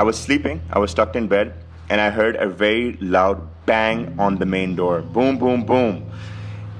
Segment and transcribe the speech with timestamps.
[0.00, 1.52] I was sleeping, I was tucked in bed,
[1.90, 3.36] and I heard a very loud
[3.66, 5.02] bang on the main door.
[5.02, 6.10] Boom, boom, boom.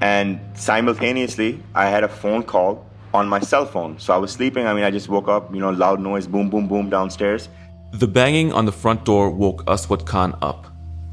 [0.00, 3.98] And simultaneously, I had a phone call on my cell phone.
[3.98, 4.66] So I was sleeping.
[4.66, 7.50] I mean, I just woke up, you know, loud noise, boom, boom, boom downstairs.
[7.92, 10.68] The banging on the front door woke Aswad Khan up.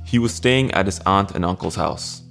[0.06, 2.22] He was staying at his aunt and uncle's house.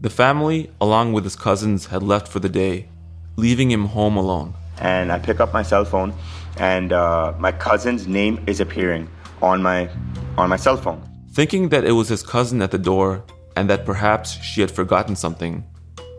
[0.00, 2.88] The family, along with his cousins, had left for the day,
[3.36, 4.54] leaving him home alone.
[4.78, 6.14] And I pick up my cell phone,
[6.56, 9.10] and uh, my cousin's name is appearing
[9.42, 9.88] on my
[10.38, 11.02] on my cell phone.
[11.32, 13.24] Thinking that it was his cousin at the door
[13.56, 15.64] and that perhaps she had forgotten something,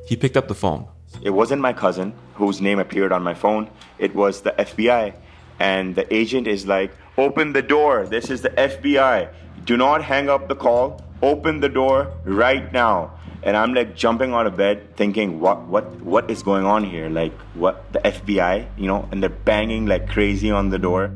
[0.07, 0.87] he picked up the phone.
[1.21, 3.69] It wasn't my cousin whose name appeared on my phone.
[3.97, 5.15] It was the FBI.
[5.59, 8.05] And the agent is like, Open the door.
[8.05, 9.33] This is the FBI.
[9.65, 11.01] Do not hang up the call.
[11.23, 13.17] Open the door right now.
[13.41, 17.09] And I'm like jumping out of bed thinking, what, what, what is going on here?
[17.09, 21.11] Like, what, the FBI, you know, and they're banging like crazy on the door.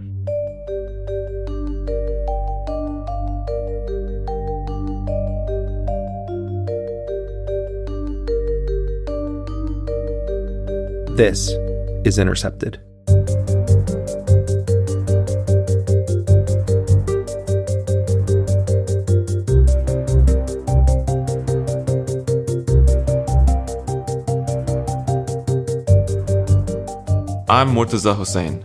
[11.16, 11.50] This
[12.06, 12.80] is Intercepted.
[27.50, 28.64] I'm Murtaza Hussain,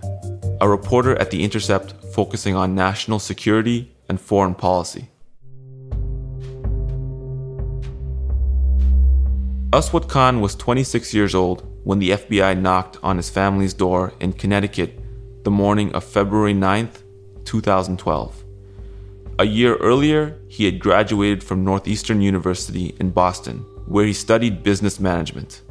[0.61, 5.11] a reporter at The Intercept focusing on national security and foreign policy.
[9.73, 14.33] Aswad Khan was 26 years old when the FBI knocked on his family's door in
[14.33, 14.99] Connecticut
[15.45, 17.05] the morning of February 9th,
[17.45, 18.43] 2012.
[19.39, 24.99] A year earlier, he had graduated from Northeastern University in Boston, where he studied business
[24.99, 25.63] management.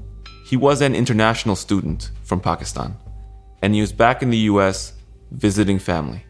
[0.46, 2.96] He was an international student from Pakistan,
[3.62, 4.94] and he was back in the US
[5.32, 6.25] visiting family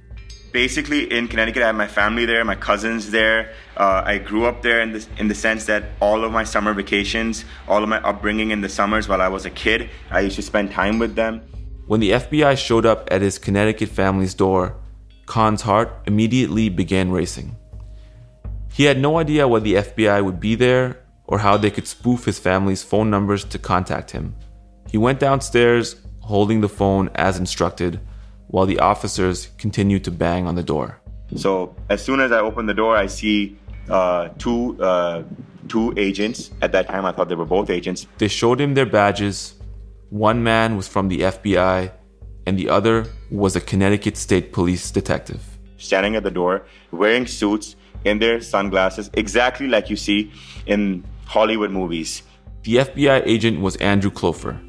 [0.55, 3.53] basically in Connecticut, I have my family there, my cousins there.
[3.75, 6.73] Uh, I grew up there in the, in the sense that all of my summer
[6.73, 10.37] vacations, all of my upbringing in the summers while I was a kid, I used
[10.37, 11.41] to spend time with them.
[11.87, 14.77] When the FBI showed up at his Connecticut family's door,
[15.25, 17.57] Khan's heart immediately began racing.
[18.71, 22.23] He had no idea why the FBI would be there or how they could spoof
[22.23, 24.33] his family's phone numbers to contact him.
[24.89, 27.99] He went downstairs holding the phone as instructed
[28.47, 30.99] while the officers continued to bang on the door.
[31.35, 33.57] So as soon as I open the door, I see
[33.89, 35.23] uh, two uh,
[35.67, 36.51] two agents.
[36.61, 38.07] At that time, I thought they were both agents.
[38.17, 39.55] They showed him their badges.
[40.09, 41.91] One man was from the FBI,
[42.45, 45.41] and the other was a Connecticut State Police detective.
[45.77, 47.75] Standing at the door, wearing suits,
[48.05, 50.31] in their sunglasses, exactly like you see
[50.67, 52.21] in Hollywood movies.
[52.63, 54.59] The FBI agent was Andrew Clofer,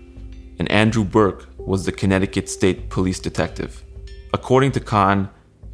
[0.58, 3.84] and Andrew Burke was the Connecticut State Police detective,
[4.32, 5.28] according to Khan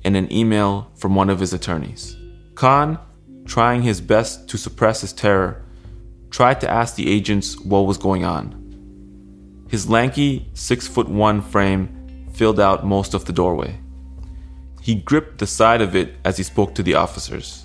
[0.05, 2.17] in an email from one of his attorneys.
[2.55, 2.99] Khan,
[3.45, 5.63] trying his best to suppress his terror,
[6.31, 8.59] tried to ask the agents what was going on.
[9.69, 13.79] His lanky, six foot one frame filled out most of the doorway.
[14.81, 17.65] He gripped the side of it as he spoke to the officers.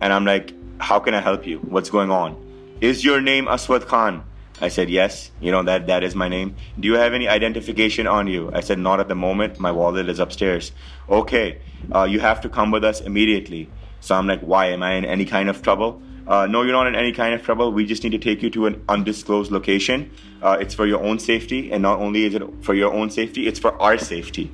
[0.00, 1.58] And I'm like, How can I help you?
[1.58, 2.36] What's going on?
[2.80, 4.24] Is your name Aswad Khan?
[4.60, 6.56] I said, yes, you know, that, that is my name.
[6.80, 8.50] Do you have any identification on you?
[8.52, 9.60] I said, not at the moment.
[9.60, 10.72] My wallet is upstairs.
[11.08, 11.58] Okay,
[11.94, 13.68] uh, you have to come with us immediately.
[14.00, 14.66] So I'm like, why?
[14.66, 16.00] Am I in any kind of trouble?
[16.26, 17.72] Uh, no, you're not in any kind of trouble.
[17.72, 20.10] We just need to take you to an undisclosed location.
[20.42, 21.70] Uh, it's for your own safety.
[21.70, 24.52] And not only is it for your own safety, it's for our safety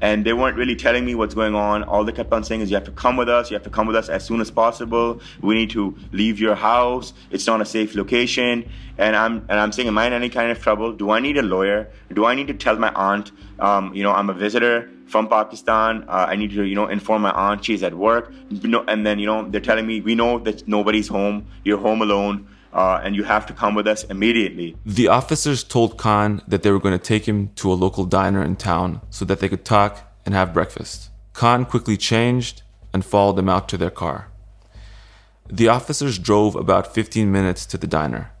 [0.00, 1.82] and they weren't really telling me what's going on.
[1.84, 3.50] All they kept on saying is, "You have to come with us.
[3.50, 5.20] You have to come with us as soon as possible.
[5.40, 7.12] We need to leave your house.
[7.30, 10.50] It's not a safe location." And I'm and I'm saying, "Am I in any kind
[10.50, 10.92] of trouble?
[10.92, 11.88] Do I need a lawyer?
[12.12, 13.32] Do I need to tell my aunt?
[13.58, 16.04] Um, you know, I'm a visitor from Pakistan.
[16.08, 18.32] Uh, I need to, you know, inform my aunt she's at work.
[18.88, 21.46] and then, you know, they're telling me, we know that nobody's home.
[21.64, 24.76] You're home alone uh, and you have to come with us immediately.
[24.84, 28.42] The officers told Khan that they were going to take him to a local diner
[28.42, 31.10] in town so that they could talk and have breakfast.
[31.32, 32.62] Khan quickly changed
[32.92, 34.28] and followed them out to their car.
[35.48, 38.32] The officers drove about 15 minutes to the diner.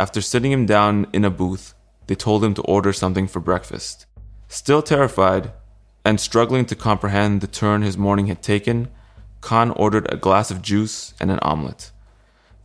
[0.00, 1.74] After sitting him down in a booth,
[2.08, 4.06] they told him to order something for breakfast.
[4.48, 5.52] Still terrified
[6.04, 8.88] and struggling to comprehend the turn his morning had taken,
[9.42, 11.92] Khan ordered a glass of juice and an omelet.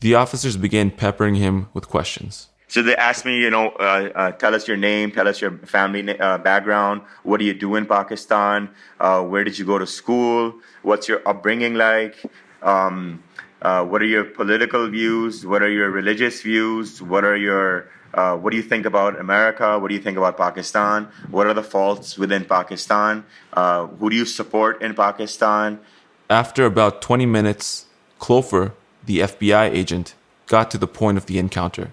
[0.01, 2.47] The officers began peppering him with questions.
[2.67, 5.51] So they asked me, you know, uh, uh, tell us your name, tell us your
[5.59, 8.69] family uh, background, what do you do in Pakistan,
[8.99, 12.15] uh, where did you go to school, what's your upbringing like,
[12.63, 13.21] um,
[13.61, 18.35] uh, what are your political views, what are your religious views, what are your uh,
[18.35, 19.79] what do you think about America?
[19.79, 21.07] What do you think about Pakistan?
[21.29, 23.23] What are the faults within Pakistan?
[23.55, 25.79] who do you support in Pakistan?
[26.29, 27.85] After about 20 minutes,
[28.19, 28.73] Clofer,
[29.05, 30.15] the FBI agent,
[30.47, 31.91] got to the point of the encounter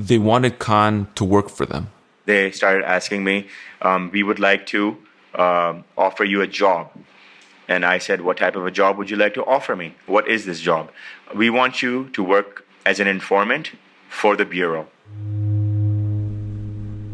[0.00, 1.90] they wanted Khan to work for them.
[2.24, 3.48] They started asking me,
[3.82, 4.96] um, we would like to
[5.34, 6.90] um, offer you a job.
[7.68, 9.94] And I said, What type of a job would you like to offer me?
[10.06, 10.90] What is this job?
[11.34, 13.72] We want you to work as an informant
[14.08, 14.88] for the Bureau.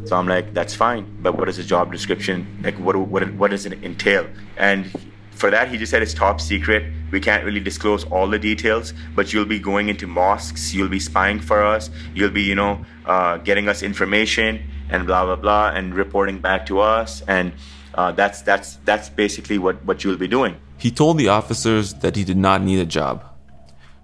[0.07, 2.47] So I'm like, That's fine, but what is the job description?
[2.63, 4.27] Like, what, what, what does it entail?
[4.57, 4.91] And
[5.37, 6.93] for that, he just said it's top secret.
[7.11, 10.99] We can't really disclose all the details, but you'll be going into mosques, you'll be
[10.99, 15.71] spying for us, you'll be, you know, uh, getting us information and blah blah blah,
[15.71, 17.53] and reporting back to us, and
[17.95, 20.57] uh, that's that's that's basically what what you'll be doing.
[20.79, 23.25] He told the officers that he did not need a job.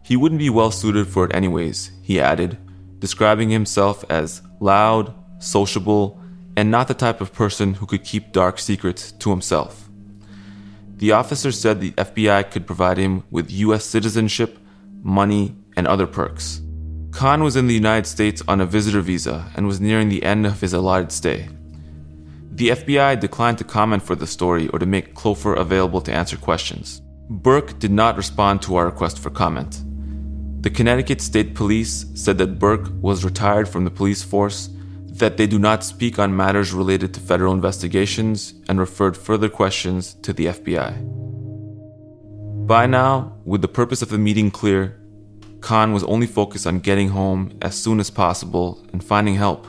[0.03, 1.93] He wouldn't be well suited for it anyways.
[2.03, 2.59] He added,
[2.99, 6.21] describing himself as loud, sociable,
[6.57, 9.89] and not the type of person who could keep dark secrets to himself.
[11.03, 14.57] The officer said the FBI could provide him with US citizenship,
[15.03, 16.63] money, and other perks.
[17.11, 20.47] Khan was in the United States on a visitor visa and was nearing the end
[20.47, 21.49] of his allotted stay.
[22.53, 26.37] The FBI declined to comment for the story or to make Clofer available to answer
[26.37, 27.03] questions.
[27.29, 29.83] Burke did not respond to our request for comment.
[30.63, 34.69] The Connecticut State Police said that Burke was retired from the police force
[35.13, 40.15] that they do not speak on matters related to federal investigations and referred further questions
[40.23, 42.67] to the FBI.
[42.67, 44.99] By now, with the purpose of the meeting clear,
[45.61, 49.67] Khan was only focused on getting home as soon as possible and finding help.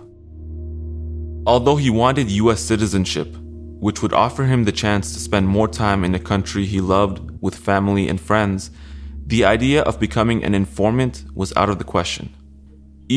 [1.46, 3.36] Although he wanted US citizenship,
[3.80, 7.20] which would offer him the chance to spend more time in a country he loved
[7.42, 8.72] with family and friends,
[9.26, 12.34] the idea of becoming an informant was out of the question.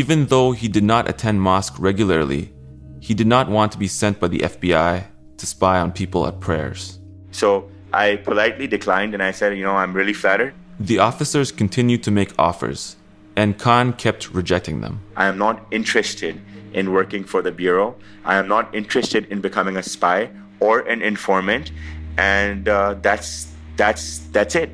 [0.03, 2.53] Even though he did not attend mosque regularly,
[3.01, 5.07] he did not want to be sent by the FBI
[5.39, 6.99] to spy on people at prayers.
[7.31, 10.53] So I politely declined and I said, you know, I'm really flattered.
[10.79, 12.97] The officers continued to make offers,
[13.37, 15.01] and Khan kept rejecting them.
[15.17, 16.39] I am not interested
[16.75, 17.97] in working for the Bureau.
[18.27, 20.29] I am not interested in becoming a spy
[20.61, 21.73] or an informant.
[22.19, 24.73] And uh, that's, that's, that's it.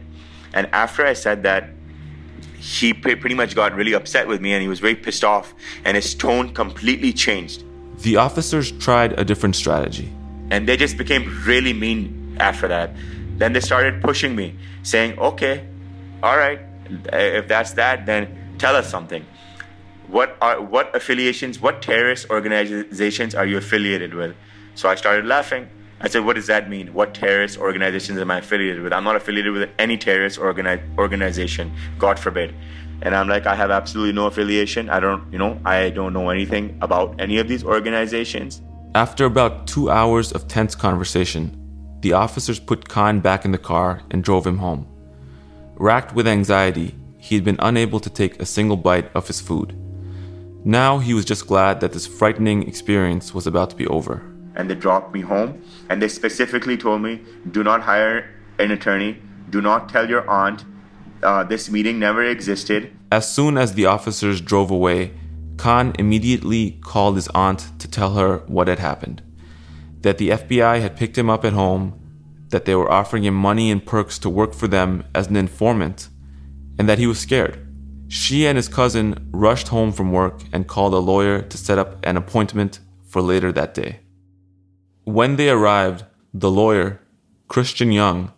[0.52, 1.70] And after I said that,
[2.62, 5.52] he pretty much got really upset with me and he was very pissed off
[5.84, 7.64] and his tone completely changed.
[7.98, 10.12] The officers tried a different strategy.
[10.48, 12.94] And they just became really mean after that.
[13.36, 14.54] Then they started pushing me,
[14.84, 15.66] saying, okay,
[16.22, 16.60] all right,
[17.12, 19.26] if that's that, then tell us something.
[20.06, 24.36] What are what affiliations, what terrorist organizations are you affiliated with?
[24.76, 25.68] So I started laughing.
[26.04, 26.92] I said, What does that mean?
[26.92, 28.92] What terrorist organizations am I affiliated with?
[28.92, 32.54] I'm not affiliated with any terrorist organi- organization, God forbid.
[33.02, 34.90] And I'm like, I have absolutely no affiliation.
[34.90, 38.62] I don't, you know, I don't know anything about any of these organizations.
[38.94, 41.58] After about two hours of tense conversation,
[42.00, 44.86] the officers put Khan back in the car and drove him home.
[45.76, 49.76] Racked with anxiety, he had been unable to take a single bite of his food.
[50.64, 54.68] Now he was just glad that this frightening experience was about to be over and
[54.68, 55.62] they dropped me home.
[55.88, 58.28] And they specifically told me, do not hire
[58.58, 60.64] an attorney, do not tell your aunt.
[61.22, 62.90] Uh, this meeting never existed.
[63.12, 65.12] As soon as the officers drove away,
[65.56, 69.22] Khan immediately called his aunt to tell her what had happened
[70.02, 71.98] that the FBI had picked him up at home,
[72.48, 76.08] that they were offering him money and perks to work for them as an informant,
[76.78, 77.64] and that he was scared.
[78.08, 82.04] She and his cousin rushed home from work and called a lawyer to set up
[82.04, 84.00] an appointment for later that day.
[85.04, 87.00] When they arrived, the lawyer,
[87.48, 88.32] Christian Young,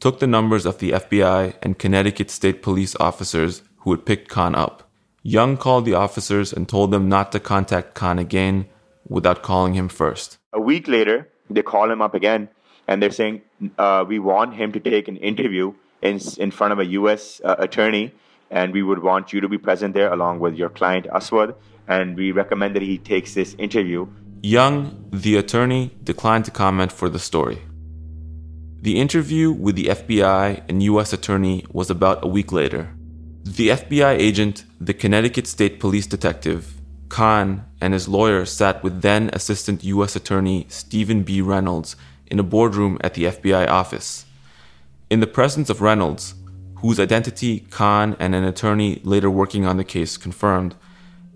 [0.00, 4.54] took the numbers of the FBI and Connecticut State Police officers who had picked Khan
[4.54, 4.90] up.
[5.22, 8.66] Young called the officers and told them not to contact Khan again
[9.08, 10.36] without calling him first.
[10.52, 12.50] A week later, they call him up again
[12.86, 13.40] and they're saying,
[13.78, 15.72] uh, We want him to take an interview
[16.02, 17.40] in, in front of a U.S.
[17.42, 18.12] Uh, attorney,
[18.50, 21.54] and we would want you to be present there along with your client Aswad.
[21.88, 24.06] And we recommend that he takes this interview
[24.42, 27.60] Young, the attorney, declined to comment for the story.
[28.80, 32.94] The interview with the FBI and US attorney was about a week later.
[33.44, 36.80] The FBI agent, the Connecticut State Police detective,
[37.10, 40.16] Khan, and his lawyer sat with then Assistant U.S.
[40.16, 41.42] Attorney Stephen B.
[41.42, 41.94] Reynolds
[42.26, 44.24] in a boardroom at the FBI office.
[45.10, 46.34] In the presence of Reynolds,
[46.76, 50.76] whose identity Khan and an attorney later working on the case confirmed,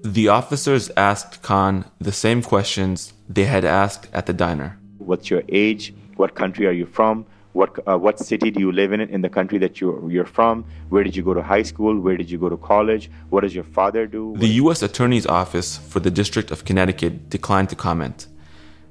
[0.05, 4.79] the officers asked Khan the same questions they had asked at the diner.
[4.99, 5.95] What's your age?
[6.17, 7.25] What country are you from?
[7.55, 10.67] What, uh, what city do you live in in the country that you're, you're from?
[10.91, 11.99] Where did you go to high school?
[11.99, 13.11] Where did you go to college?
[13.31, 14.35] What does your father do?
[14.37, 14.83] The U.S.
[14.83, 18.27] Attorney's Office for the District of Connecticut declined to comment.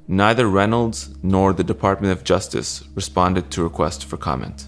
[0.07, 4.67] Neither Reynolds nor the Department of Justice responded to requests for comment.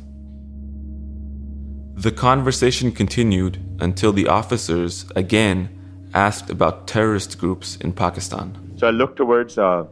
[1.95, 5.74] The conversation continued until the officers again
[6.15, 8.57] asked about terrorist groups in Pakistan.
[8.77, 9.85] So I looked towards uh,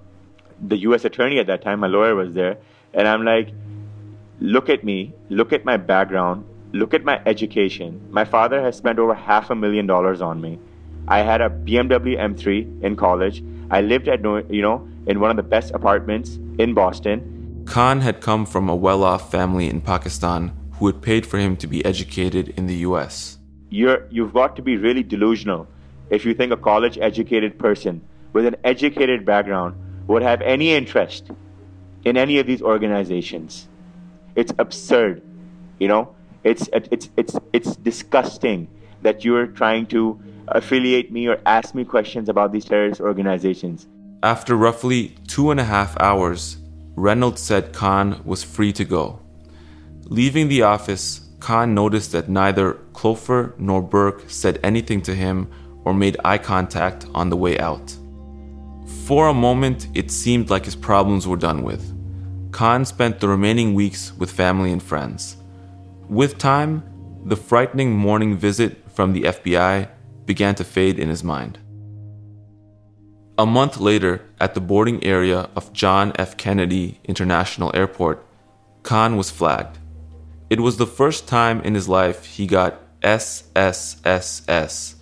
[0.67, 1.05] the U.S.
[1.05, 1.81] attorney at that time.
[1.81, 2.57] My lawyer was there,
[2.93, 3.49] and I'm like,
[4.39, 8.01] look at me, look at my background, look at my education.
[8.09, 10.59] My father has spent over half a million dollars on me.
[11.07, 13.43] I had a BMW M3 in college.
[13.69, 17.65] I lived at you know in one of the best apartments in Boston.
[17.65, 21.67] Khan had come from a well-off family in Pakistan who had paid for him to
[21.67, 23.37] be educated in the US.
[23.69, 25.67] You're you've got to be really delusional
[26.13, 27.99] if you think a college educated person
[28.33, 31.31] with an educated background would have any interest
[32.05, 33.67] in any of these organizations.
[34.35, 35.23] It's absurd,
[35.79, 36.15] you know.
[36.43, 38.67] It's it's it's it's disgusting
[39.01, 43.87] that you're trying to affiliate me or ask me questions about these terrorist organizations.
[44.21, 46.57] After roughly two and a half hours,
[46.95, 49.19] Reynolds said Khan was free to go.
[50.05, 55.49] Leaving the office, Khan noticed that neither Clofer nor Burke said anything to him
[55.85, 57.95] or made eye contact on the way out.
[59.05, 61.91] For a moment, it seemed like his problems were done with.
[62.51, 65.37] Khan spent the remaining weeks with family and friends.
[66.07, 66.83] With time,
[67.25, 69.89] the frightening morning visit from the FBI
[70.25, 71.59] began to fade in his mind.
[73.37, 76.37] A month later, at the boarding area of John F.
[76.37, 78.23] Kennedy International Airport,
[78.83, 79.79] Khan was flagged.
[80.49, 84.92] It was the first time in his life he got SSSS,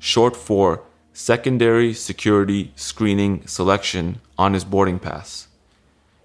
[0.00, 5.48] short for Secondary Security Screening Selection, on his boarding pass.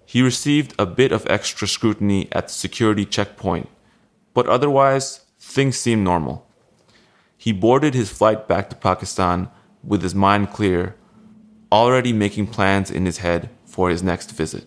[0.06, 3.68] He received a bit of extra scrutiny at the security checkpoint,
[4.32, 6.46] but otherwise, things seemed normal.
[7.36, 9.50] He boarded his flight back to Pakistan
[9.84, 10.96] with his mind clear,
[11.70, 14.66] already making plans in his head for his next visit.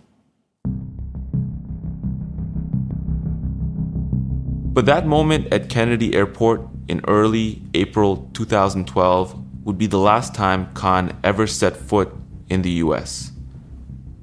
[4.71, 10.73] But that moment at Kennedy Airport in early April 2012 would be the last time
[10.73, 12.11] Khan ever set foot
[12.49, 13.31] in the US.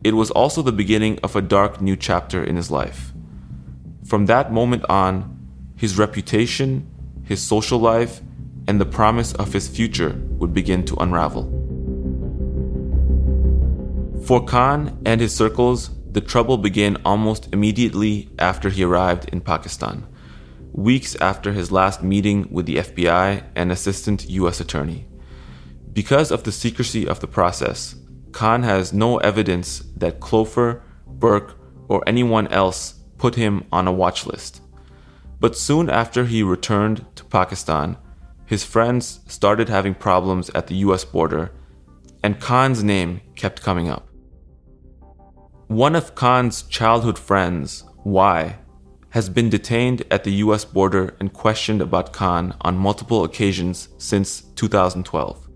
[0.02, 3.12] It was also the beginning of a dark new chapter in his life.
[4.04, 5.32] From that moment on,
[5.76, 6.86] his reputation,
[7.22, 8.20] his social life,
[8.66, 11.44] and the promise of his future would begin to unravel.
[14.26, 20.06] For Khan and his circles, the trouble began almost immediately after he arrived in Pakistan,
[20.76, 24.60] weeks after his last meeting with the FBI and Assistant U.S.
[24.60, 25.08] Attorney.
[25.92, 27.96] Because of the secrecy of the process,
[28.32, 34.26] Khan has no evidence that Clofer, Burke, or anyone else put him on a watch
[34.26, 34.60] list.
[35.40, 37.96] But soon after he returned to Pakistan,
[38.44, 41.52] his friends started having problems at the US border,
[42.22, 44.08] and Khan's name kept coming up.
[45.68, 48.56] One of Khan's childhood friends, Y,
[49.10, 54.42] has been detained at the US border and questioned about Khan on multiple occasions since
[54.56, 55.48] 2012.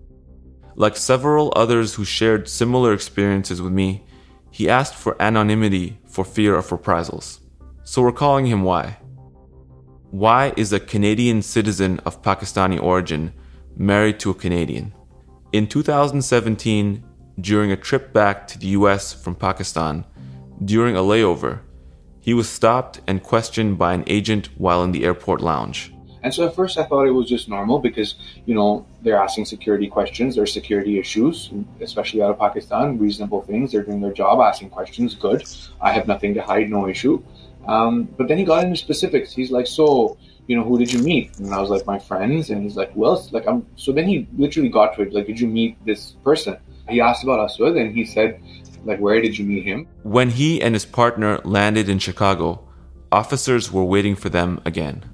[0.75, 4.05] Like several others who shared similar experiences with me,
[4.49, 7.39] he asked for anonymity for fear of reprisals.
[7.83, 8.97] So we're calling him Y.
[10.11, 13.33] Y is a Canadian citizen of Pakistani origin,
[13.77, 14.93] married to a Canadian.
[15.53, 17.03] In 2017,
[17.39, 20.05] during a trip back to the US from Pakistan,
[20.63, 21.61] during a layover,
[22.21, 25.91] he was stopped and questioned by an agent while in the airport lounge.
[26.23, 28.13] And so at first I thought it was just normal because,
[28.45, 31.51] you know, they're asking security questions, there's security issues,
[31.81, 33.71] especially out of Pakistan, reasonable things.
[33.71, 35.43] They're doing their job, asking questions, good.
[35.81, 37.23] I have nothing to hide, no issue.
[37.67, 39.33] Um, but then he got into specifics.
[39.33, 41.37] He's like, so, you know, who did you meet?
[41.39, 42.51] And I was like, my friends.
[42.51, 45.13] And he's like, well, like, I'm, so then he literally got to it.
[45.13, 46.57] Like, did you meet this person?
[46.89, 48.41] He asked about Aswad and he said,
[48.83, 49.87] like, where did you meet him?
[50.03, 52.67] When he and his partner landed in Chicago,
[53.11, 55.05] officers were waiting for them again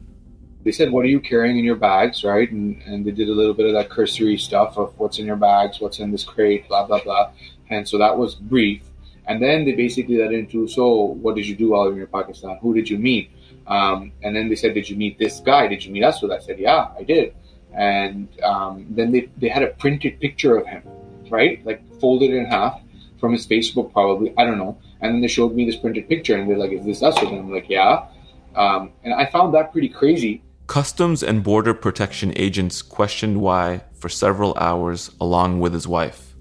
[0.64, 3.32] they said, "What are you carrying in your bags?" Right, and and they did a
[3.32, 6.68] little bit of that cursory stuff of what's in your bags, what's in this crate,
[6.68, 7.32] blah blah blah,
[7.70, 8.82] and so that was brief.
[9.28, 10.84] And then they basically led into, "So,
[11.24, 12.58] what did you do while you were in Pakistan?
[12.62, 13.32] Who did you meet?"
[13.68, 15.68] Um, and then they said, Did you meet this guy?
[15.68, 16.22] Did you meet us?
[16.22, 17.34] So I said, Yeah, I did.
[17.74, 20.84] And um, then they, they had a printed picture of him,
[21.30, 21.64] right?
[21.66, 22.82] Like folded in half
[23.20, 24.34] from his Facebook, probably.
[24.38, 24.78] I don't know.
[25.02, 27.18] And then they showed me this printed picture and they're like, Is this us?
[27.18, 28.08] And I'm like, Yeah.
[28.56, 30.42] Um, and I found that pretty crazy.
[30.66, 36.36] Customs and Border Protection agents questioned Y for several hours along with his wife.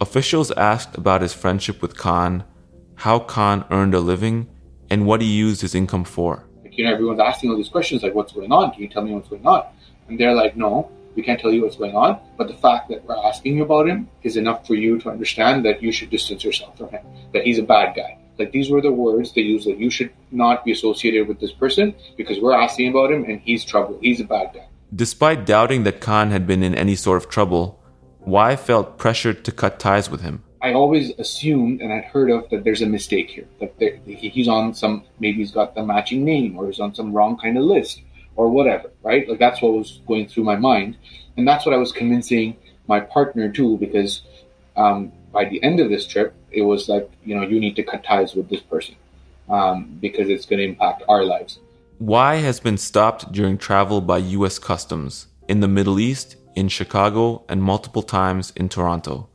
[0.00, 2.44] Officials asked about his friendship with Khan,
[2.96, 4.48] how Khan earned a living,
[4.90, 6.44] and what he used his income for.
[6.62, 8.72] Like, you know, everyone's asking all these questions like, what's going on?
[8.72, 9.66] Can you tell me what's going on?
[10.08, 12.20] And they're like, no, we can't tell you what's going on.
[12.36, 15.64] But the fact that we're asking you about him is enough for you to understand
[15.64, 18.16] that you should distance yourself from him, that he's a bad guy.
[18.38, 21.50] Like these were the words they used that you should not be associated with this
[21.50, 23.98] person because we're asking about him and he's trouble.
[24.00, 24.68] He's a bad guy.
[24.94, 27.82] Despite doubting that Khan had been in any sort of trouble,
[28.20, 30.44] Y felt pressured to cut ties with him.
[30.62, 33.48] I always assumed and I'd heard of that there's a mistake here.
[33.58, 37.12] That there, he's on some, maybe he's got the matching name or he's on some
[37.12, 38.02] wrong kind of list
[38.38, 39.28] or whatever, right?
[39.28, 40.96] Like that's what was going through my mind.
[41.36, 44.22] And that's what I was convincing my partner too, because
[44.76, 47.82] um, by the end of this trip, it was like, you know, you need to
[47.82, 48.94] cut ties with this person
[49.48, 51.58] um, because it's going to impact our lives.
[51.98, 54.60] Y has been stopped during travel by U.S.
[54.60, 59.28] Customs in the Middle East, in Chicago, and multiple times in Toronto.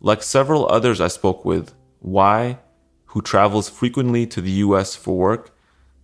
[0.00, 2.58] Like several others I spoke with, Y,
[3.06, 5.57] who travels frequently to the US for work,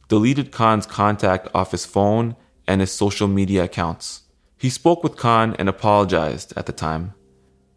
[0.09, 4.23] deleted Khan's contact off his phone and his social media accounts.
[4.59, 7.15] He spoke with Khan and apologized at the time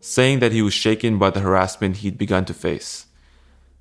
[0.08, 3.08] saying that he was shaken by the harassment he'd begun to face.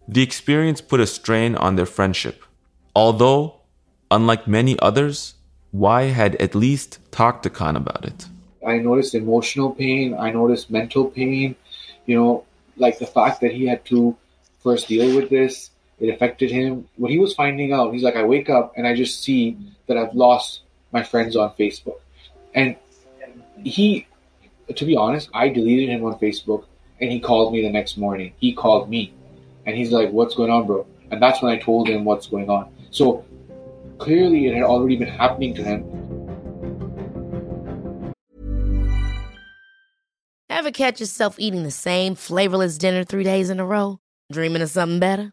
[0.08, 2.42] The experience put a strain on their friendship,
[2.94, 3.60] although,
[4.10, 5.34] unlike many others,
[5.72, 8.26] Y had at least talked to Khan about it.
[8.66, 11.54] I noticed emotional pain, I noticed mental pain,
[12.06, 12.44] you know,
[12.76, 14.16] like the fact that he had to
[14.62, 16.88] first deal with this, it affected him.
[16.96, 19.96] What he was finding out, he's like, I wake up and I just see that
[19.96, 20.60] I've lost
[20.92, 22.00] my friends on Facebook.
[22.54, 22.76] And
[23.62, 24.06] he
[24.74, 26.64] to be honest, I deleted him on Facebook
[27.00, 28.32] and he called me the next morning.
[28.38, 29.12] He called me
[29.64, 30.86] and he's like, What's going on, bro?
[31.10, 32.72] And that's when I told him what's going on.
[32.90, 33.24] So
[33.98, 35.84] clearly it had already been happening to him.
[40.48, 44.00] Ever catch yourself eating the same flavorless dinner three days in a row?
[44.32, 45.32] Dreaming of something better?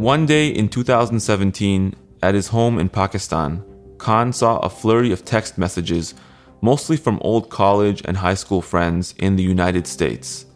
[0.00, 3.62] One day in 2017, at his home in Pakistan,
[3.98, 6.14] Khan saw a flurry of text messages,
[6.62, 10.46] mostly from old college and high school friends in the United States.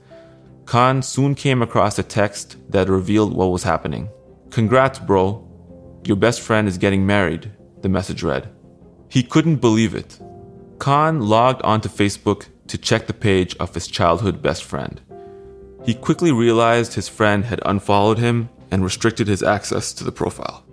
[0.65, 4.09] Khan soon came across a text that revealed what was happening.
[4.49, 5.47] Congrats, bro.
[6.07, 7.53] Your best friend is getting married,
[7.83, 8.49] the message read.
[9.11, 10.19] He couldn't believe it.
[10.79, 15.03] Khan logged onto Facebook to check the page of his childhood best friend.
[15.85, 20.65] He quickly realized his friend had unfollowed him and restricted his access to the profile.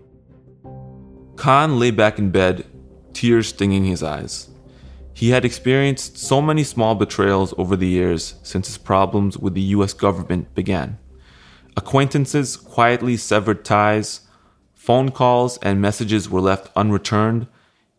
[1.36, 2.66] Khan lay back in bed,
[3.14, 4.50] tears stinging his eyes.
[5.14, 9.62] He had experienced so many small betrayals over the years since his problems with the
[9.76, 10.98] US government began.
[11.78, 14.22] Acquaintances quietly severed ties,
[14.74, 17.48] phone calls and messages were left unreturned,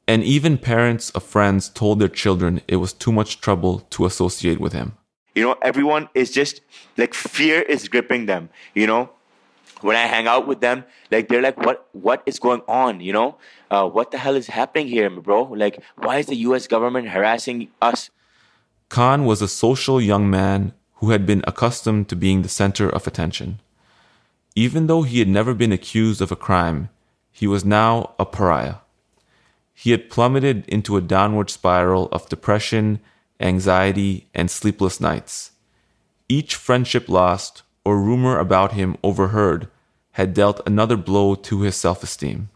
[0.09, 4.61] and even parents of friends told their children it was too much trouble to associate
[4.61, 4.97] with him.
[5.35, 6.61] You know, everyone is just
[6.99, 9.11] like fear is gripping them, you know?
[9.83, 11.89] When I hang out with them, like they're like, "What?
[11.93, 13.01] What is going on?
[13.01, 13.37] You know,
[13.71, 15.43] uh, what the hell is happening here, bro?
[15.45, 16.67] Like, why is the U.S.
[16.67, 18.11] government harassing us?"
[18.89, 23.07] Khan was a social young man who had been accustomed to being the center of
[23.07, 23.59] attention.
[24.55, 26.91] Even though he had never been accused of a crime,
[27.31, 28.77] he was now a pariah.
[29.73, 33.01] He had plummeted into a downward spiral of depression,
[33.41, 35.53] anxiety, and sleepless nights.
[36.29, 39.69] Each friendship lost or rumor about him overheard
[40.13, 42.51] had dealt another blow to his self esteem.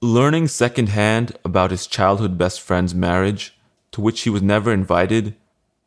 [0.00, 3.56] Learning secondhand about his childhood best friend's marriage,
[3.92, 5.34] to which he was never invited,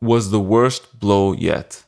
[0.00, 1.84] was the worst blow yet.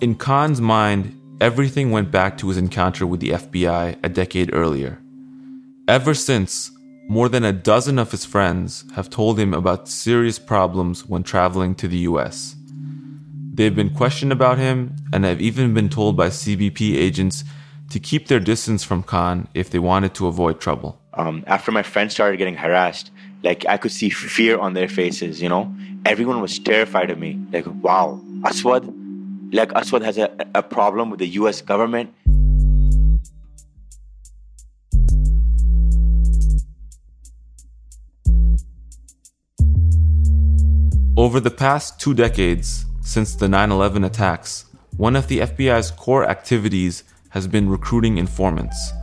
[0.00, 4.98] In Khan's mind, everything went back to his encounter with the FBI a decade earlier.
[5.86, 6.70] Ever since,
[7.10, 11.74] more than a dozen of his friends have told him about serious problems when traveling
[11.74, 12.54] to the US.
[13.52, 17.42] They've been questioned about him and have even been told by CBP agents
[17.90, 21.00] to keep their distance from Khan if they wanted to avoid trouble.
[21.14, 23.10] Um, after my friends started getting harassed,
[23.42, 25.74] like I could see fear on their faces, you know?
[26.06, 27.40] Everyone was terrified of me.
[27.50, 28.86] Like, wow, Aswad,
[29.52, 32.14] like Aswad has a, a problem with the US government.
[41.20, 44.64] Over the past two decades, since the 9 11 attacks,
[44.96, 48.94] one of the FBI's core activities has been recruiting informants.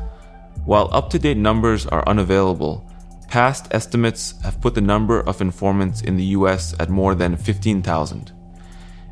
[0.65, 2.91] While up to date numbers are unavailable,
[3.27, 8.31] past estimates have put the number of informants in the US at more than 15,000.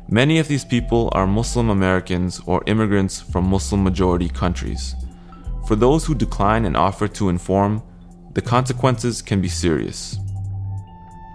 [0.08, 4.96] Many of these people are Muslim Americans or immigrants from Muslim majority countries.
[5.68, 7.84] For those who decline an offer to inform,
[8.34, 10.18] the consequences can be serious.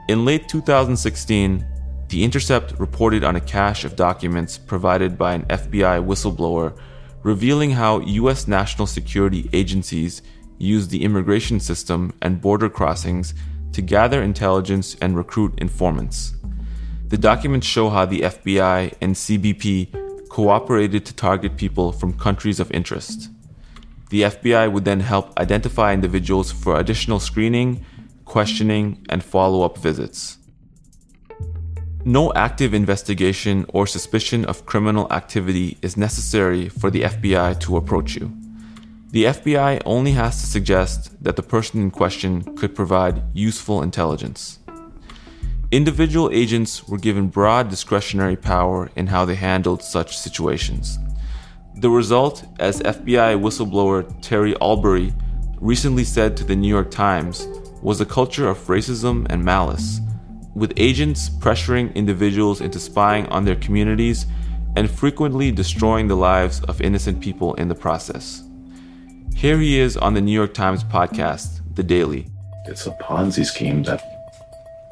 [0.07, 1.65] In late 2016,
[2.09, 6.77] The Intercept reported on a cache of documents provided by an FBI whistleblower
[7.23, 8.47] revealing how U.S.
[8.47, 10.21] national security agencies
[10.57, 13.33] use the immigration system and border crossings
[13.73, 16.33] to gather intelligence and recruit informants.
[17.07, 22.71] The documents show how the FBI and CBP cooperated to target people from countries of
[22.71, 23.29] interest.
[24.09, 27.85] The FBI would then help identify individuals for additional screening,
[28.31, 30.37] questioning, and follow up visits.
[32.05, 38.15] No active investigation or suspicion of criminal activity is necessary for the FBI to approach
[38.15, 38.31] you.
[39.11, 44.59] The FBI only has to suggest that the person in question could provide useful intelligence.
[45.69, 50.97] Individual agents were given broad discretionary power in how they handled such situations.
[51.75, 55.13] The result, as FBI whistleblower Terry Albury
[55.59, 57.45] recently said to the New York Times,
[57.81, 59.99] was a culture of racism and malice,
[60.53, 64.25] with agents pressuring individuals into spying on their communities
[64.75, 68.43] and frequently destroying the lives of innocent people in the process.
[69.35, 72.27] Here he is on the New York Times podcast, The Daily.
[72.67, 74.01] It's a Ponzi scheme that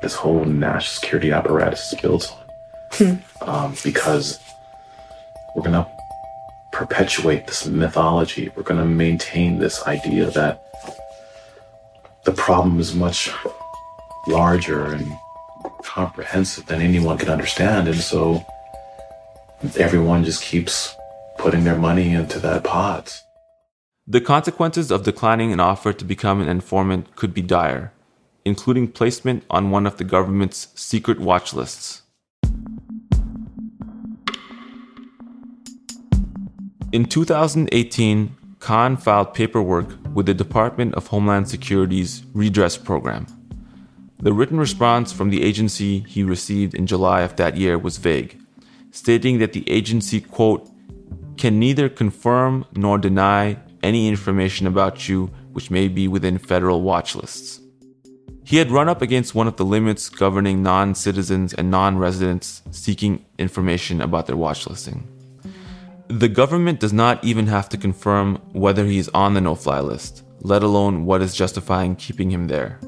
[0.01, 2.35] this whole national security apparatus is built
[3.01, 3.23] on.
[3.41, 4.39] um, because
[5.55, 5.87] we're going to
[6.71, 8.49] perpetuate this mythology.
[8.55, 10.63] We're going to maintain this idea that
[12.25, 13.31] the problem is much
[14.27, 15.11] larger and
[15.83, 17.87] comprehensive than anyone can understand.
[17.87, 18.45] And so
[19.77, 20.95] everyone just keeps
[21.37, 23.21] putting their money into that pot.
[24.07, 27.93] The consequences of declining an offer to become an informant could be dire
[28.45, 32.03] including placement on one of the government's secret watch lists.
[36.91, 43.25] In 2018, Khan filed paperwork with the Department of Homeland Security's Redress Program.
[44.17, 48.37] The written response from the agency he received in July of that year was vague,
[48.91, 50.69] stating that the agency, quote,
[51.37, 57.15] can neither confirm nor deny any information about you which may be within federal watch
[57.15, 57.61] lists.
[58.43, 62.61] He had run up against one of the limits governing non citizens and non residents
[62.71, 65.07] seeking information about their watch listing.
[66.09, 69.79] The government does not even have to confirm whether he is on the no fly
[69.79, 72.79] list, let alone what is justifying keeping him there.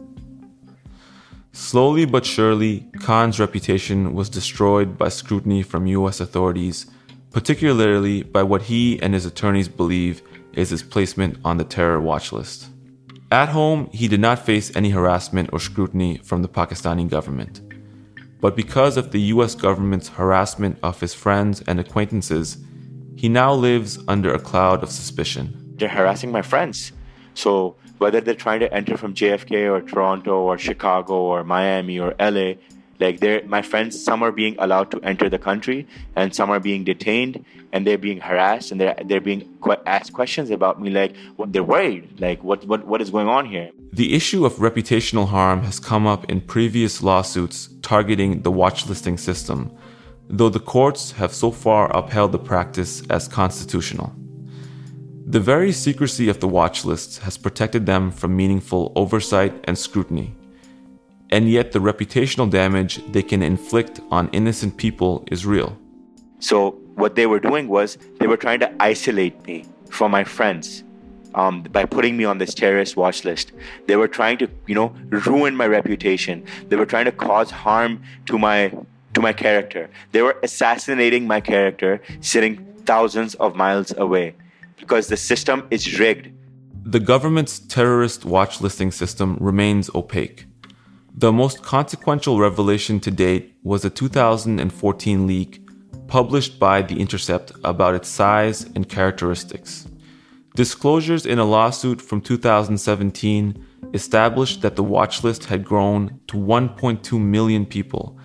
[1.51, 6.87] Slowly but surely, Khan's reputation was destroyed by scrutiny from US authorities,
[7.29, 12.31] particularly by what he and his attorneys believe is his placement on the terror watch
[12.31, 12.69] list.
[13.31, 17.61] At home, he did not face any harassment or scrutiny from the Pakistani government.
[18.39, 22.57] But because of the US government's harassment of his friends and acquaintances,
[23.21, 25.75] he now lives under a cloud of suspicion.
[25.77, 26.91] They're harassing my friends.
[27.35, 32.15] So whether they're trying to enter from JFK or Toronto or Chicago or Miami or
[32.19, 32.53] LA,
[32.99, 36.59] like they're my friends some are being allowed to enter the country and some are
[36.59, 39.41] being detained and they're being harassed and they're they're being
[39.85, 43.45] asked questions about me like what they're worried like what what what is going on
[43.45, 48.87] here the issue of reputational harm has come up in previous lawsuits targeting the watch
[48.87, 49.71] listing system
[50.31, 54.13] though the courts have so far upheld the practice as constitutional
[55.25, 60.35] the very secrecy of the watch lists has protected them from meaningful oversight and scrutiny
[61.31, 65.77] and yet the reputational damage they can inflict on innocent people is real.
[66.39, 70.83] So what they were doing was they were trying to isolate me from my friends
[71.33, 73.53] um, by putting me on this terrorist watch list.
[73.87, 76.43] They were trying to, you know, ruin my reputation.
[76.67, 78.73] They were trying to cause harm to my
[79.21, 79.89] my character.
[80.11, 84.35] They were assassinating my character, sitting thousands of miles away,
[84.77, 86.29] because the system is rigged.
[86.83, 90.45] The government's terrorist watch listing system remains opaque.
[91.15, 95.61] The most consequential revelation to date was a 2014 leak
[96.07, 99.87] published by The Intercept about its size and characteristics.
[100.55, 107.19] Disclosures in a lawsuit from 2017 established that the watch list had grown to 1.2
[107.19, 108.17] million people,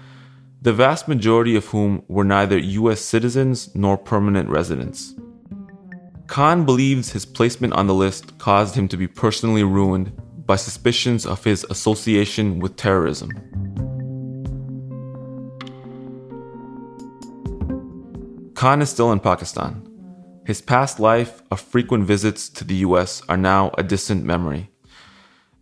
[0.67, 5.15] the vast majority of whom were neither US citizens nor permanent residents.
[6.27, 10.11] Khan believes his placement on the list caused him to be personally ruined
[10.45, 13.31] by suspicions of his association with terrorism.
[18.55, 19.89] Khan is still in Pakistan.
[20.47, 24.69] His past life of frequent visits to the US are now a distant memory.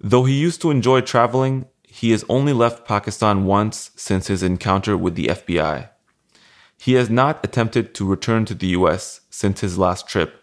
[0.00, 4.96] Though he used to enjoy traveling, he has only left Pakistan once since his encounter
[4.96, 5.90] with the FBI.
[6.76, 10.42] He has not attempted to return to the US since his last trip,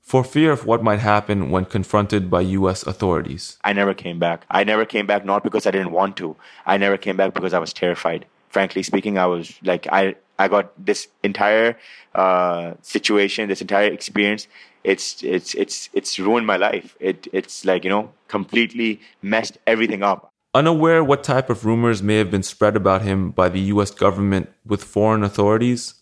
[0.00, 3.56] for fear of what might happen when confronted by US authorities.
[3.62, 4.44] I never came back.
[4.50, 6.34] I never came back not because I didn't want to.
[6.66, 8.26] I never came back because I was terrified.
[8.48, 11.78] Frankly speaking, I was like I I got this entire
[12.16, 14.48] uh, situation, this entire experience.
[14.82, 16.96] It's it's it's it's ruined my life.
[16.98, 20.29] It it's like you know completely messed everything up.
[20.52, 23.92] Unaware what type of rumors may have been spread about him by the U.S.
[23.92, 25.94] government with foreign authorities,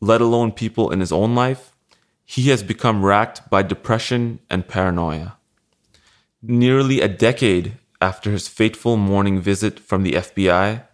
[0.00, 1.72] let alone people in his own life,
[2.24, 5.36] he has become racked by depression and paranoia.
[6.40, 10.84] Nearly a decade after his fateful morning visit from the FBI,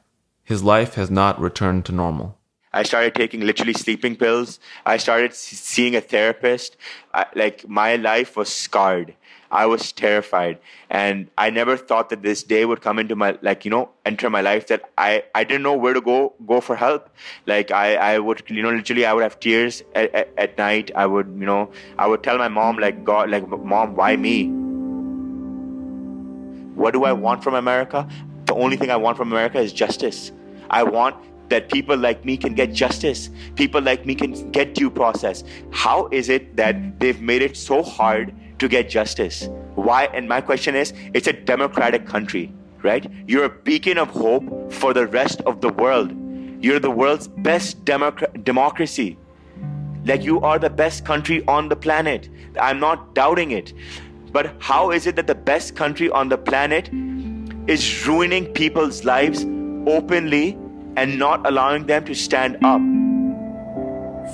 [0.43, 2.39] his life has not returned to normal.
[2.73, 4.59] I started taking literally sleeping pills.
[4.87, 6.77] I started seeing a therapist.
[7.13, 9.15] I, like my life was scarred.
[9.55, 10.59] I was terrified,
[10.91, 14.29] and I never thought that this day would come into my like you know enter
[14.29, 17.09] my life that I I didn't know where to go go for help.
[17.47, 20.91] Like I I would you know literally I would have tears at, at, at night.
[20.97, 24.39] I would you know I would tell my mom like God like mom why me?
[26.83, 28.09] What do I want from America?
[28.47, 30.33] The only thing I want from America is justice.
[30.69, 31.15] I want
[31.49, 35.45] that people like me can get justice, people like me can get due process.
[35.71, 38.35] How is it that they've made it so hard
[38.65, 39.49] to get justice?
[39.75, 40.05] Why?
[40.07, 43.07] And my question is it's a democratic country, right?
[43.27, 46.13] You're a beacon of hope for the rest of the world.
[46.65, 49.19] You're the world's best democ- democracy.
[50.07, 52.29] Like you are the best country on the planet.
[52.61, 53.73] I'm not doubting it.
[54.33, 56.89] But how is it that the best country on the planet
[57.67, 59.45] is ruining people's lives
[59.87, 60.59] openly
[60.97, 62.81] and not allowing them to stand up.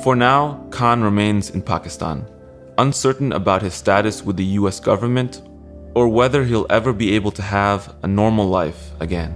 [0.02, 2.26] For now, Khan remains in Pakistan,
[2.80, 5.42] uncertain about his status with the US government
[5.94, 9.34] or whether he'll ever be able to have a normal life again.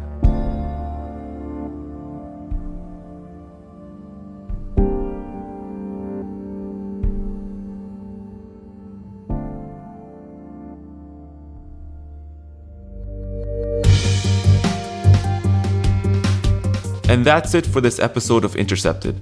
[17.10, 19.20] And that's it for this episode of Intercepted.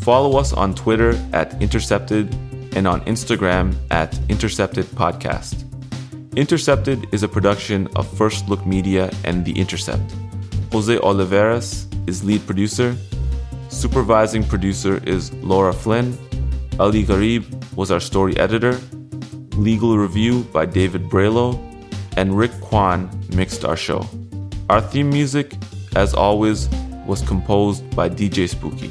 [0.00, 2.34] Follow us on Twitter at Intercepted
[2.74, 5.64] and on Instagram at Intercepted Podcast.
[6.36, 10.14] Intercepted is a production of First Look Media and The Intercept.
[10.72, 12.96] Jose Olivares is lead producer.
[13.68, 16.16] Supervising producer is Laura Flynn.
[16.80, 17.44] Ali Gharib
[17.76, 18.80] was our story editor.
[19.56, 21.60] Legal review by David Bralow.
[22.16, 24.06] And Rick Kwan mixed our show.
[24.70, 25.54] Our theme music,
[25.96, 26.68] as always,
[27.06, 28.90] was composed by DJ Spooky.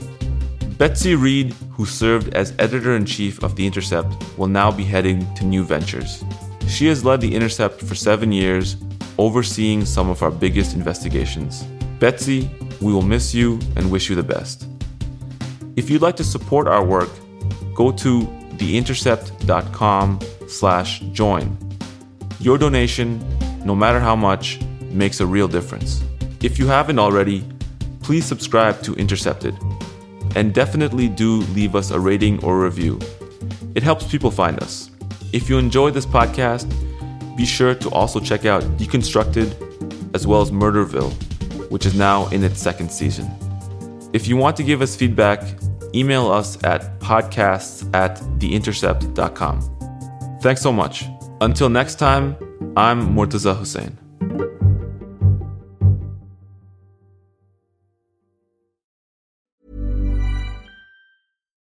[0.81, 5.31] Betsy Reed, who served as editor in chief of The Intercept, will now be heading
[5.35, 6.23] to new ventures.
[6.67, 8.77] She has led The Intercept for seven years,
[9.19, 11.61] overseeing some of our biggest investigations.
[11.99, 12.49] Betsy,
[12.81, 14.65] we will miss you and wish you the best.
[15.75, 17.11] If you'd like to support our work,
[17.75, 18.21] go to
[18.57, 21.55] theintercept.com slash join.
[22.39, 23.23] Your donation,
[23.63, 26.01] no matter how much, makes a real difference.
[26.41, 27.47] If you haven't already,
[28.01, 29.55] please subscribe to Intercepted.
[30.35, 32.99] And definitely do leave us a rating or review.
[33.75, 34.89] It helps people find us.
[35.33, 36.67] If you enjoy this podcast,
[37.37, 41.11] be sure to also check out Deconstructed as well as Murderville,
[41.71, 43.29] which is now in its second season.
[44.13, 45.41] If you want to give us feedback,
[45.95, 50.39] email us at podcasts at theintercept.com.
[50.41, 51.05] Thanks so much.
[51.39, 52.35] Until next time,
[52.75, 54.00] I'm Murtaza Hussain.